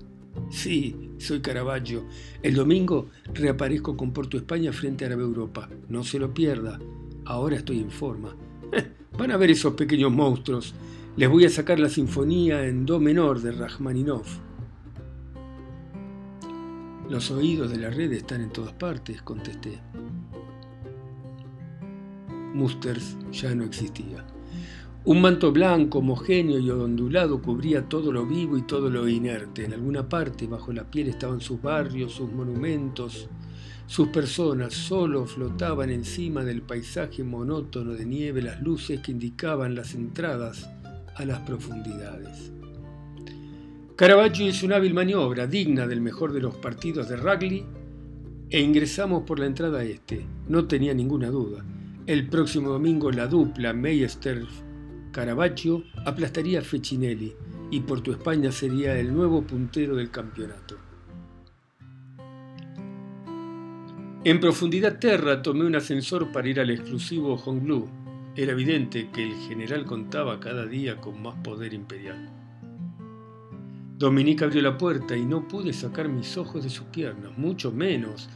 Sí, 0.50 1.10
soy 1.18 1.40
Caravaggio. 1.40 2.04
El 2.42 2.54
domingo 2.54 3.08
reaparezco 3.32 3.96
con 3.96 4.12
Porto 4.12 4.36
España 4.36 4.72
frente 4.72 5.04
a 5.04 5.08
Árabe 5.08 5.22
Europa. 5.22 5.68
No 5.88 6.02
se 6.02 6.18
lo 6.18 6.34
pierda. 6.34 6.78
Ahora 7.24 7.56
estoy 7.56 7.78
en 7.78 7.90
forma. 7.90 8.36
Van 9.18 9.30
a 9.30 9.36
ver 9.36 9.50
esos 9.50 9.74
pequeños 9.74 10.12
monstruos. 10.12 10.74
Les 11.16 11.28
voy 11.28 11.44
a 11.44 11.50
sacar 11.50 11.78
la 11.78 11.88
sinfonía 11.88 12.66
en 12.66 12.84
do 12.84 12.98
menor 12.98 13.40
de 13.40 13.52
Rachmaninoff. 13.52 14.38
Los 17.08 17.30
oídos 17.30 17.70
de 17.70 17.76
la 17.76 17.90
red 17.90 18.12
están 18.12 18.40
en 18.40 18.50
todas 18.50 18.72
partes, 18.72 19.20
contesté. 19.20 19.78
Musters 22.54 23.18
ya 23.30 23.54
no 23.54 23.64
existía. 23.64 24.24
Un 25.04 25.20
manto 25.20 25.52
blanco, 25.52 25.98
homogéneo 25.98 26.58
y 26.58 26.70
ondulado 26.70 27.42
cubría 27.42 27.86
todo 27.90 28.10
lo 28.10 28.24
vivo 28.24 28.56
y 28.56 28.62
todo 28.62 28.88
lo 28.88 29.06
inerte. 29.06 29.66
En 29.66 29.74
alguna 29.74 30.08
parte, 30.08 30.46
bajo 30.46 30.72
la 30.72 30.90
piel, 30.90 31.08
estaban 31.08 31.42
sus 31.42 31.60
barrios, 31.60 32.12
sus 32.12 32.32
monumentos, 32.32 33.28
sus 33.86 34.08
personas. 34.08 34.72
Solo 34.72 35.26
flotaban 35.26 35.90
encima 35.90 36.42
del 36.42 36.62
paisaje 36.62 37.22
monótono 37.22 37.92
de 37.92 38.06
nieve 38.06 38.40
las 38.40 38.62
luces 38.62 39.00
que 39.00 39.12
indicaban 39.12 39.74
las 39.74 39.94
entradas 39.94 40.70
a 41.16 41.24
las 41.26 41.40
profundidades. 41.40 42.53
Caravaggio 43.96 44.48
hizo 44.48 44.66
una 44.66 44.76
hábil 44.76 44.92
maniobra, 44.92 45.46
digna 45.46 45.86
del 45.86 46.00
mejor 46.00 46.32
de 46.32 46.40
los 46.40 46.56
partidos 46.56 47.08
de 47.08 47.16
rugby, 47.16 47.64
e 48.50 48.60
ingresamos 48.60 49.22
por 49.22 49.38
la 49.38 49.46
entrada 49.46 49.84
este. 49.84 50.26
No 50.48 50.66
tenía 50.66 50.92
ninguna 50.92 51.28
duda. 51.28 51.64
El 52.04 52.28
próximo 52.28 52.70
domingo 52.70 53.12
la 53.12 53.28
dupla 53.28 53.72
Meister 53.72 54.44
Caravaggio 55.12 55.84
aplastaría 56.04 56.58
a 56.58 56.62
Fecinelli 56.62 57.34
y 57.70 57.80
Porto 57.80 58.10
España 58.10 58.50
sería 58.50 58.98
el 58.98 59.14
nuevo 59.14 59.42
puntero 59.42 59.94
del 59.94 60.10
campeonato. 60.10 60.76
En 64.24 64.40
profundidad 64.40 64.98
terra 64.98 65.40
tomé 65.40 65.64
un 65.64 65.76
ascensor 65.76 66.32
para 66.32 66.48
ir 66.48 66.58
al 66.58 66.70
exclusivo 66.70 67.36
Honglou. 67.36 67.88
Era 68.34 68.52
evidente 68.52 69.10
que 69.12 69.22
el 69.22 69.34
general 69.46 69.84
contaba 69.84 70.40
cada 70.40 70.66
día 70.66 71.00
con 71.00 71.22
más 71.22 71.36
poder 71.44 71.72
imperial. 71.74 72.43
Dominique 73.96 74.44
abrió 74.44 74.60
la 74.60 74.76
puerta 74.76 75.16
y 75.16 75.24
no 75.24 75.46
pude 75.46 75.72
sacar 75.72 76.08
mis 76.08 76.36
ojos 76.36 76.64
de 76.64 76.70
sus 76.70 76.86
piernas, 76.86 77.36
mucho 77.38 77.70
menos 77.70 78.28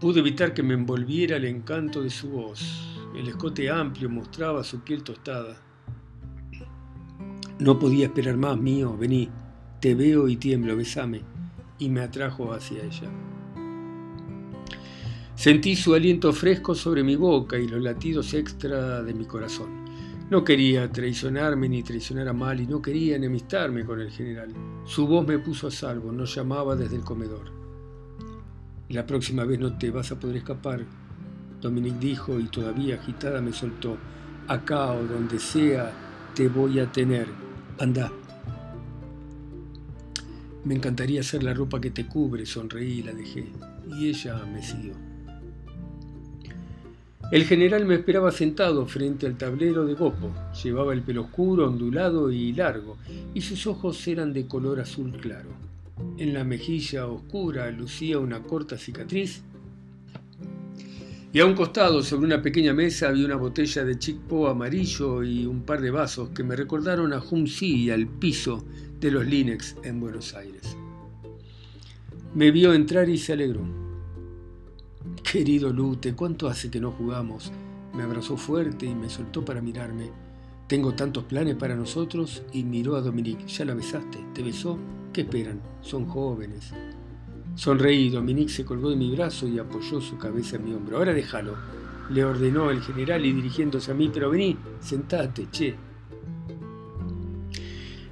pude 0.00 0.20
evitar 0.20 0.52
que 0.52 0.62
me 0.62 0.74
envolviera 0.74 1.36
el 1.36 1.44
encanto 1.44 2.02
de 2.02 2.10
su 2.10 2.28
voz. 2.30 2.60
El 3.14 3.28
escote 3.28 3.70
amplio 3.70 4.10
mostraba 4.10 4.62
su 4.62 4.80
piel 4.80 5.02
tostada. 5.02 5.56
No 7.58 7.78
podía 7.78 8.06
esperar 8.06 8.36
más, 8.36 8.58
mío, 8.58 8.96
vení, 8.96 9.30
te 9.80 9.94
veo 9.94 10.28
y 10.28 10.36
tiemblo, 10.36 10.76
besame, 10.76 11.22
y 11.78 11.88
me 11.88 12.02
atrajo 12.02 12.52
hacia 12.52 12.84
ella. 12.84 13.10
Sentí 15.34 15.76
su 15.76 15.94
aliento 15.94 16.32
fresco 16.32 16.74
sobre 16.74 17.02
mi 17.02 17.16
boca 17.16 17.58
y 17.58 17.66
los 17.66 17.82
latidos 17.82 18.34
extra 18.34 19.02
de 19.02 19.14
mi 19.14 19.24
corazón. 19.24 19.85
No 20.28 20.42
quería 20.42 20.90
traicionarme 20.90 21.68
ni 21.68 21.84
traicionar 21.84 22.26
a 22.26 22.32
Mal 22.32 22.60
y 22.60 22.66
no 22.66 22.82
quería 22.82 23.14
enemistarme 23.14 23.84
con 23.84 24.00
el 24.00 24.10
general. 24.10 24.48
Su 24.84 25.06
voz 25.06 25.24
me 25.24 25.38
puso 25.38 25.68
a 25.68 25.70
salvo, 25.70 26.10
nos 26.10 26.34
llamaba 26.34 26.74
desde 26.74 26.96
el 26.96 27.02
comedor. 27.02 27.52
La 28.88 29.06
próxima 29.06 29.44
vez 29.44 29.60
no 29.60 29.78
te 29.78 29.90
vas 29.90 30.10
a 30.10 30.18
poder 30.18 30.38
escapar, 30.38 30.84
Dominique 31.60 31.98
dijo 31.98 32.40
y 32.40 32.48
todavía 32.48 32.96
agitada 32.96 33.40
me 33.40 33.52
soltó. 33.52 33.96
Acá 34.48 34.92
o 34.92 35.04
donde 35.04 35.38
sea 35.38 35.92
te 36.34 36.48
voy 36.48 36.80
a 36.80 36.90
tener. 36.90 37.28
Anda. 37.78 38.10
Me 40.64 40.74
encantaría 40.74 41.20
hacer 41.20 41.44
la 41.44 41.54
ropa 41.54 41.80
que 41.80 41.90
te 41.90 42.06
cubre, 42.06 42.44
sonreí 42.46 42.98
y 42.98 43.02
la 43.02 43.12
dejé. 43.12 43.52
Y 43.86 44.08
ella 44.08 44.44
me 44.52 44.62
siguió. 44.62 44.94
El 47.32 47.44
general 47.44 47.84
me 47.86 47.96
esperaba 47.96 48.30
sentado 48.30 48.86
frente 48.86 49.26
al 49.26 49.36
tablero 49.36 49.84
de 49.84 49.94
gopo. 49.94 50.32
Llevaba 50.62 50.92
el 50.92 51.02
pelo 51.02 51.22
oscuro, 51.22 51.66
ondulado 51.66 52.30
y 52.30 52.52
largo, 52.52 52.98
y 53.34 53.40
sus 53.40 53.66
ojos 53.66 54.06
eran 54.06 54.32
de 54.32 54.46
color 54.46 54.80
azul 54.80 55.12
claro. 55.20 55.50
En 56.18 56.32
la 56.32 56.44
mejilla 56.44 57.06
oscura 57.06 57.70
lucía 57.70 58.18
una 58.18 58.42
corta 58.42 58.78
cicatriz 58.78 59.42
y 61.36 61.40
a 61.40 61.44
un 61.44 61.54
costado, 61.54 62.02
sobre 62.02 62.24
una 62.24 62.40
pequeña 62.40 62.72
mesa, 62.72 63.08
había 63.08 63.26
una 63.26 63.36
botella 63.36 63.84
de 63.84 63.98
chickpo 63.98 64.48
amarillo 64.48 65.22
y 65.22 65.44
un 65.44 65.64
par 65.64 65.82
de 65.82 65.90
vasos 65.90 66.30
que 66.30 66.42
me 66.42 66.56
recordaron 66.56 67.12
a 67.12 67.22
Si 67.46 67.84
y 67.84 67.90
al 67.90 68.06
piso 68.06 68.64
de 68.98 69.10
los 69.10 69.26
Linex 69.26 69.76
en 69.82 70.00
Buenos 70.00 70.32
Aires. 70.32 70.78
Me 72.34 72.50
vio 72.50 72.72
entrar 72.72 73.10
y 73.10 73.18
se 73.18 73.34
alegró. 73.34 73.85
Querido 75.36 75.70
Lute, 75.70 76.14
¿cuánto 76.14 76.48
hace 76.48 76.70
que 76.70 76.80
no 76.80 76.92
jugamos? 76.92 77.52
Me 77.92 78.04
abrazó 78.04 78.38
fuerte 78.38 78.86
y 78.86 78.94
me 78.94 79.10
soltó 79.10 79.44
para 79.44 79.60
mirarme. 79.60 80.10
Tengo 80.66 80.94
tantos 80.94 81.24
planes 81.24 81.56
para 81.56 81.76
nosotros 81.76 82.42
y 82.54 82.64
miró 82.64 82.96
a 82.96 83.02
Dominique. 83.02 83.46
¿Ya 83.46 83.66
la 83.66 83.74
besaste? 83.74 84.18
¿Te 84.32 84.42
besó? 84.42 84.78
¿Qué 85.12 85.20
esperan? 85.20 85.60
Son 85.82 86.06
jóvenes. 86.06 86.72
Sonreí, 87.54 88.08
Dominique 88.08 88.50
se 88.50 88.64
colgó 88.64 88.88
de 88.88 88.96
mi 88.96 89.14
brazo 89.14 89.46
y 89.46 89.58
apoyó 89.58 90.00
su 90.00 90.16
cabeza 90.16 90.56
en 90.56 90.64
mi 90.64 90.72
hombro. 90.72 90.96
Ahora 90.96 91.12
déjalo, 91.12 91.54
le 92.08 92.24
ordenó 92.24 92.70
el 92.70 92.80
general 92.80 93.26
y 93.26 93.34
dirigiéndose 93.34 93.90
a 93.90 93.94
mí, 93.94 94.10
pero 94.10 94.30
vení, 94.30 94.56
sentate, 94.80 95.48
che. 95.50 95.74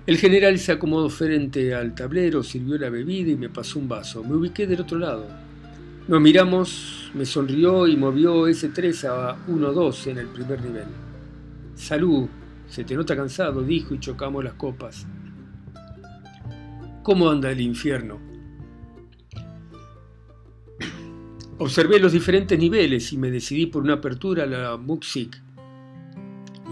El 0.06 0.18
general 0.18 0.58
se 0.58 0.72
acomodó 0.72 1.08
frente 1.08 1.74
al 1.74 1.94
tablero, 1.94 2.42
sirvió 2.42 2.76
la 2.76 2.90
bebida 2.90 3.30
y 3.30 3.36
me 3.36 3.48
pasó 3.48 3.78
un 3.78 3.88
vaso. 3.88 4.22
Me 4.22 4.34
ubiqué 4.34 4.66
del 4.66 4.82
otro 4.82 4.98
lado. 4.98 5.26
Nos 6.06 6.20
miramos, 6.20 7.03
me 7.14 7.24
sonrió 7.24 7.86
y 7.86 7.96
movió 7.96 8.48
ese 8.48 8.70
3 8.70 9.04
a 9.04 9.46
1-2 9.46 10.08
en 10.08 10.18
el 10.18 10.26
primer 10.28 10.62
nivel. 10.62 10.86
Salud, 11.74 12.28
se 12.68 12.84
te 12.84 12.96
nota 12.96 13.14
cansado, 13.16 13.62
dijo 13.62 13.94
y 13.94 14.00
chocamos 14.00 14.42
las 14.42 14.54
copas. 14.54 15.06
¿Cómo 17.02 17.30
anda 17.30 17.50
el 17.50 17.60
infierno? 17.60 18.18
Observé 21.58 22.00
los 22.00 22.12
diferentes 22.12 22.58
niveles 22.58 23.12
y 23.12 23.16
me 23.16 23.30
decidí 23.30 23.66
por 23.66 23.84
una 23.84 23.94
apertura 23.94 24.42
a 24.42 24.46
la 24.46 24.76
Muxik. 24.76 25.40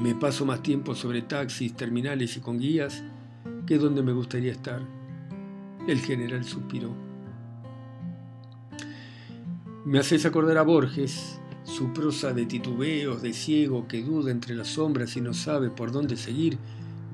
Me 0.02 0.16
paso 0.16 0.44
más 0.44 0.61
tiempo 0.62 0.94
sobre 0.96 1.22
taxis, 1.22 1.76
terminales 1.76 2.37
y 2.37 2.40
con 2.40 2.59
guías 2.59 3.05
que 3.64 3.78
donde 3.78 4.02
me 4.02 4.12
gustaría 4.12 4.50
estar. 4.50 4.81
El 5.87 6.00
general 6.00 6.44
suspiró. 6.44 7.12
Me 9.85 9.99
haces 9.99 10.25
acordar 10.25 10.59
a 10.59 10.62
Borges, 10.62 11.40
su 11.64 11.92
prosa 11.92 12.33
de 12.33 12.47
titubeos, 12.47 13.21
de 13.21 13.33
ciego 13.33 13.88
que 13.88 14.01
duda 14.01 14.31
entre 14.31 14.55
las 14.55 14.68
sombras 14.68 15.16
y 15.16 15.21
no 15.21 15.35
sabe 15.35 15.71
por 15.71 15.90
dónde 15.90 16.16
seguir, 16.16 16.57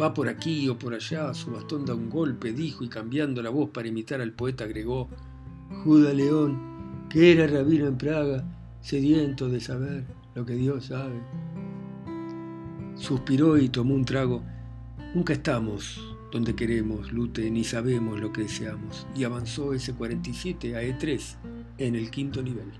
va 0.00 0.12
por 0.12 0.28
aquí 0.28 0.68
o 0.68 0.78
por 0.78 0.92
allá, 0.92 1.32
su 1.32 1.50
bastón 1.50 1.86
da 1.86 1.94
un 1.94 2.10
golpe, 2.10 2.52
dijo 2.52 2.84
y 2.84 2.88
cambiando 2.88 3.42
la 3.42 3.48
voz 3.48 3.70
para 3.70 3.88
imitar 3.88 4.20
al 4.20 4.32
poeta 4.32 4.64
agregó, 4.64 5.08
Juda 5.82 6.12
León, 6.12 7.06
que 7.08 7.32
era 7.32 7.46
rabino 7.46 7.86
en 7.86 7.96
Praga, 7.96 8.44
sediento 8.82 9.48
de 9.48 9.60
saber 9.60 10.04
lo 10.34 10.44
que 10.44 10.52
Dios 10.52 10.86
sabe. 10.86 11.22
Suspiró 12.96 13.56
y 13.56 13.70
tomó 13.70 13.94
un 13.94 14.04
trago. 14.04 14.42
Nunca 15.14 15.32
estamos 15.32 15.98
donde 16.30 16.54
queremos, 16.54 17.12
Lute, 17.12 17.50
ni 17.50 17.64
sabemos 17.64 18.20
lo 18.20 18.30
que 18.30 18.42
deseamos. 18.42 19.06
Y 19.16 19.24
avanzó 19.24 19.72
ese 19.72 19.94
47 19.94 20.76
a 20.76 20.82
E3 20.82 21.36
en 21.78 21.94
el 21.94 22.10
quinto 22.10 22.42
nivel. 22.42 22.72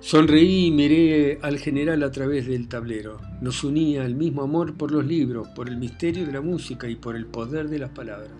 Sonreí 0.00 0.66
y 0.66 0.70
miré 0.72 1.38
al 1.42 1.58
general 1.58 2.02
a 2.02 2.10
través 2.10 2.48
del 2.48 2.66
tablero. 2.66 3.20
Nos 3.40 3.62
unía 3.62 4.04
el 4.04 4.16
mismo 4.16 4.42
amor 4.42 4.74
por 4.74 4.90
los 4.90 5.06
libros, 5.06 5.46
por 5.54 5.68
el 5.68 5.76
misterio 5.76 6.26
de 6.26 6.32
la 6.32 6.40
música 6.40 6.88
y 6.88 6.96
por 6.96 7.14
el 7.14 7.26
poder 7.26 7.68
de 7.68 7.78
las 7.78 7.90
palabras. 7.90 8.32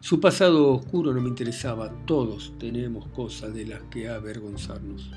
Su 0.00 0.20
pasado 0.20 0.70
oscuro 0.70 1.14
no 1.14 1.22
me 1.22 1.30
interesaba, 1.30 1.90
todos 2.04 2.52
tenemos 2.58 3.06
cosas 3.08 3.54
de 3.54 3.64
las 3.64 3.82
que 3.84 4.06
avergonzarnos. 4.06 5.10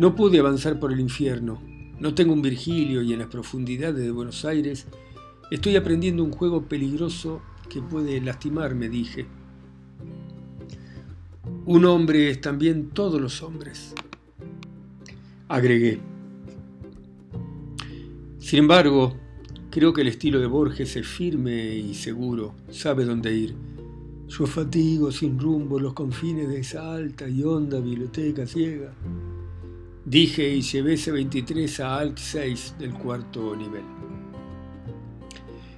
No 0.00 0.16
pude 0.16 0.40
avanzar 0.40 0.80
por 0.80 0.92
el 0.92 0.98
infierno, 0.98 1.62
no 2.00 2.12
tengo 2.12 2.32
un 2.32 2.42
Virgilio 2.42 3.02
y 3.02 3.12
en 3.12 3.20
las 3.20 3.28
profundidades 3.28 4.04
de 4.04 4.10
Buenos 4.10 4.44
Aires 4.44 4.88
estoy 5.52 5.76
aprendiendo 5.76 6.24
un 6.24 6.32
juego 6.32 6.62
peligroso 6.62 7.40
que 7.66 7.82
puede 7.82 8.20
lastimarme, 8.20 8.88
dije. 8.88 9.26
Un 11.66 11.84
hombre 11.84 12.30
es 12.30 12.40
también 12.40 12.90
todos 12.90 13.20
los 13.20 13.42
hombres. 13.42 13.94
Agregué. 15.48 16.00
Sin 18.38 18.58
embargo, 18.60 19.14
creo 19.70 19.92
que 19.92 20.02
el 20.02 20.08
estilo 20.08 20.40
de 20.40 20.46
Borges 20.46 20.96
es 20.96 21.06
firme 21.06 21.74
y 21.74 21.94
seguro, 21.94 22.54
sabe 22.70 23.04
dónde 23.04 23.34
ir. 23.34 23.54
Yo 24.28 24.46
fatigo 24.46 25.12
sin 25.12 25.38
rumbo 25.38 25.78
los 25.78 25.92
confines 25.92 26.48
de 26.48 26.60
esa 26.60 26.92
alta 26.94 27.28
y 27.28 27.42
honda 27.42 27.80
biblioteca 27.80 28.46
ciega. 28.46 28.92
Dije 30.04 30.54
y 30.54 30.60
llevé 30.60 30.94
ese 30.94 31.12
23 31.12 31.80
a 31.80 31.96
Alt 31.96 32.18
6 32.18 32.74
del 32.78 32.92
cuarto 32.92 33.56
nivel. 33.56 33.93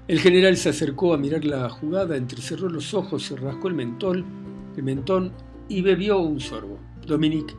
El 0.09 0.21
general 0.21 0.57
se 0.57 0.69
acercó 0.69 1.15
a 1.15 1.19
mirar 1.19 1.45
la 1.45 1.69
jugada, 1.69 2.17
entrecerró 2.17 2.69
los 2.69 2.95
ojos, 2.95 3.25
se 3.25 3.37
rascó 3.37 3.69
el 3.69 3.75
mentón, 3.75 4.25
el 4.77 4.83
mentón 4.83 5.33
y 5.69 5.83
bebió 5.83 6.19
un 6.19 6.39
sorbo. 6.39 6.79
Dominique 7.05 7.55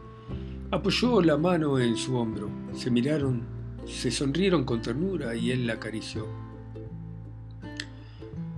apoyó 0.71 1.21
la 1.21 1.37
mano 1.37 1.79
en 1.79 1.95
su 1.97 2.15
hombro. 2.15 2.49
Se 2.73 2.89
miraron, 2.89 3.41
se 3.85 4.11
sonrieron 4.11 4.63
con 4.63 4.81
ternura 4.81 5.35
y 5.35 5.51
él 5.51 5.67
la 5.67 5.73
acarició. 5.73 6.25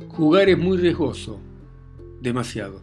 Jugar 0.07 0.49
es 0.49 0.57
muy 0.57 0.77
riesgoso, 0.77 1.39
demasiado, 2.21 2.81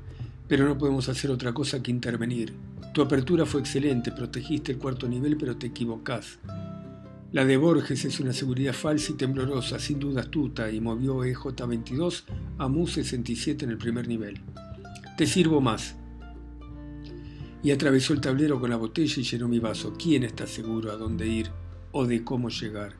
pero 0.48 0.66
no 0.66 0.78
podemos 0.78 1.08
hacer 1.08 1.30
otra 1.30 1.52
cosa 1.52 1.82
que 1.82 1.90
intervenir. 1.90 2.54
Tu 2.94 3.02
apertura 3.02 3.44
fue 3.44 3.60
excelente, 3.60 4.10
protegiste 4.10 4.72
el 4.72 4.78
cuarto 4.78 5.06
nivel, 5.06 5.36
pero 5.36 5.56
te 5.56 5.66
equivocás. 5.66 6.38
La 7.32 7.44
de 7.44 7.56
Borges 7.56 8.04
es 8.04 8.20
una 8.20 8.32
seguridad 8.32 8.72
falsa 8.72 9.12
y 9.12 9.16
temblorosa, 9.16 9.80
sin 9.80 9.98
duda 9.98 10.20
astuta, 10.20 10.70
y 10.70 10.80
movió 10.80 11.24
EJ-22 11.24 12.24
a 12.56 12.68
MU-67 12.68 13.64
en 13.64 13.70
el 13.70 13.78
primer 13.78 14.06
nivel. 14.06 14.40
Te 15.16 15.26
sirvo 15.26 15.60
más. 15.60 15.96
Y 17.64 17.72
atravesó 17.72 18.12
el 18.12 18.20
tablero 18.20 18.60
con 18.60 18.70
la 18.70 18.76
botella 18.76 19.14
y 19.16 19.24
llenó 19.24 19.48
mi 19.48 19.58
vaso. 19.58 19.94
¿Quién 20.00 20.22
está 20.22 20.46
seguro 20.46 20.92
a 20.92 20.96
dónde 20.96 21.26
ir 21.26 21.50
o 21.90 22.06
de 22.06 22.22
cómo 22.22 22.48
llegar? 22.48 22.94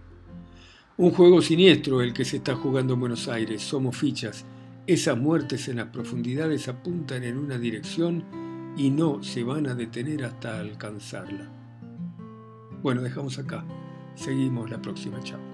Un 0.96 1.12
juego 1.12 1.40
siniestro 1.40 2.02
el 2.02 2.12
que 2.12 2.24
se 2.24 2.38
está 2.38 2.56
jugando 2.56 2.94
en 2.94 3.00
Buenos 3.00 3.28
Aires. 3.28 3.62
Somos 3.62 3.96
fichas. 3.96 4.44
Esas 4.88 5.16
muertes 5.16 5.68
en 5.68 5.76
las 5.76 5.88
profundidades 5.88 6.66
apuntan 6.68 7.22
en 7.22 7.38
una 7.38 7.58
dirección 7.58 8.24
y 8.76 8.90
no 8.90 9.22
se 9.22 9.44
van 9.44 9.68
a 9.68 9.74
detener 9.74 10.24
hasta 10.24 10.58
alcanzarla. 10.58 11.48
Bueno, 12.82 13.02
dejamos 13.02 13.38
acá. 13.38 13.64
Seguimos 14.16 14.70
la 14.70 14.78
próxima. 14.78 15.22
Chao. 15.22 15.45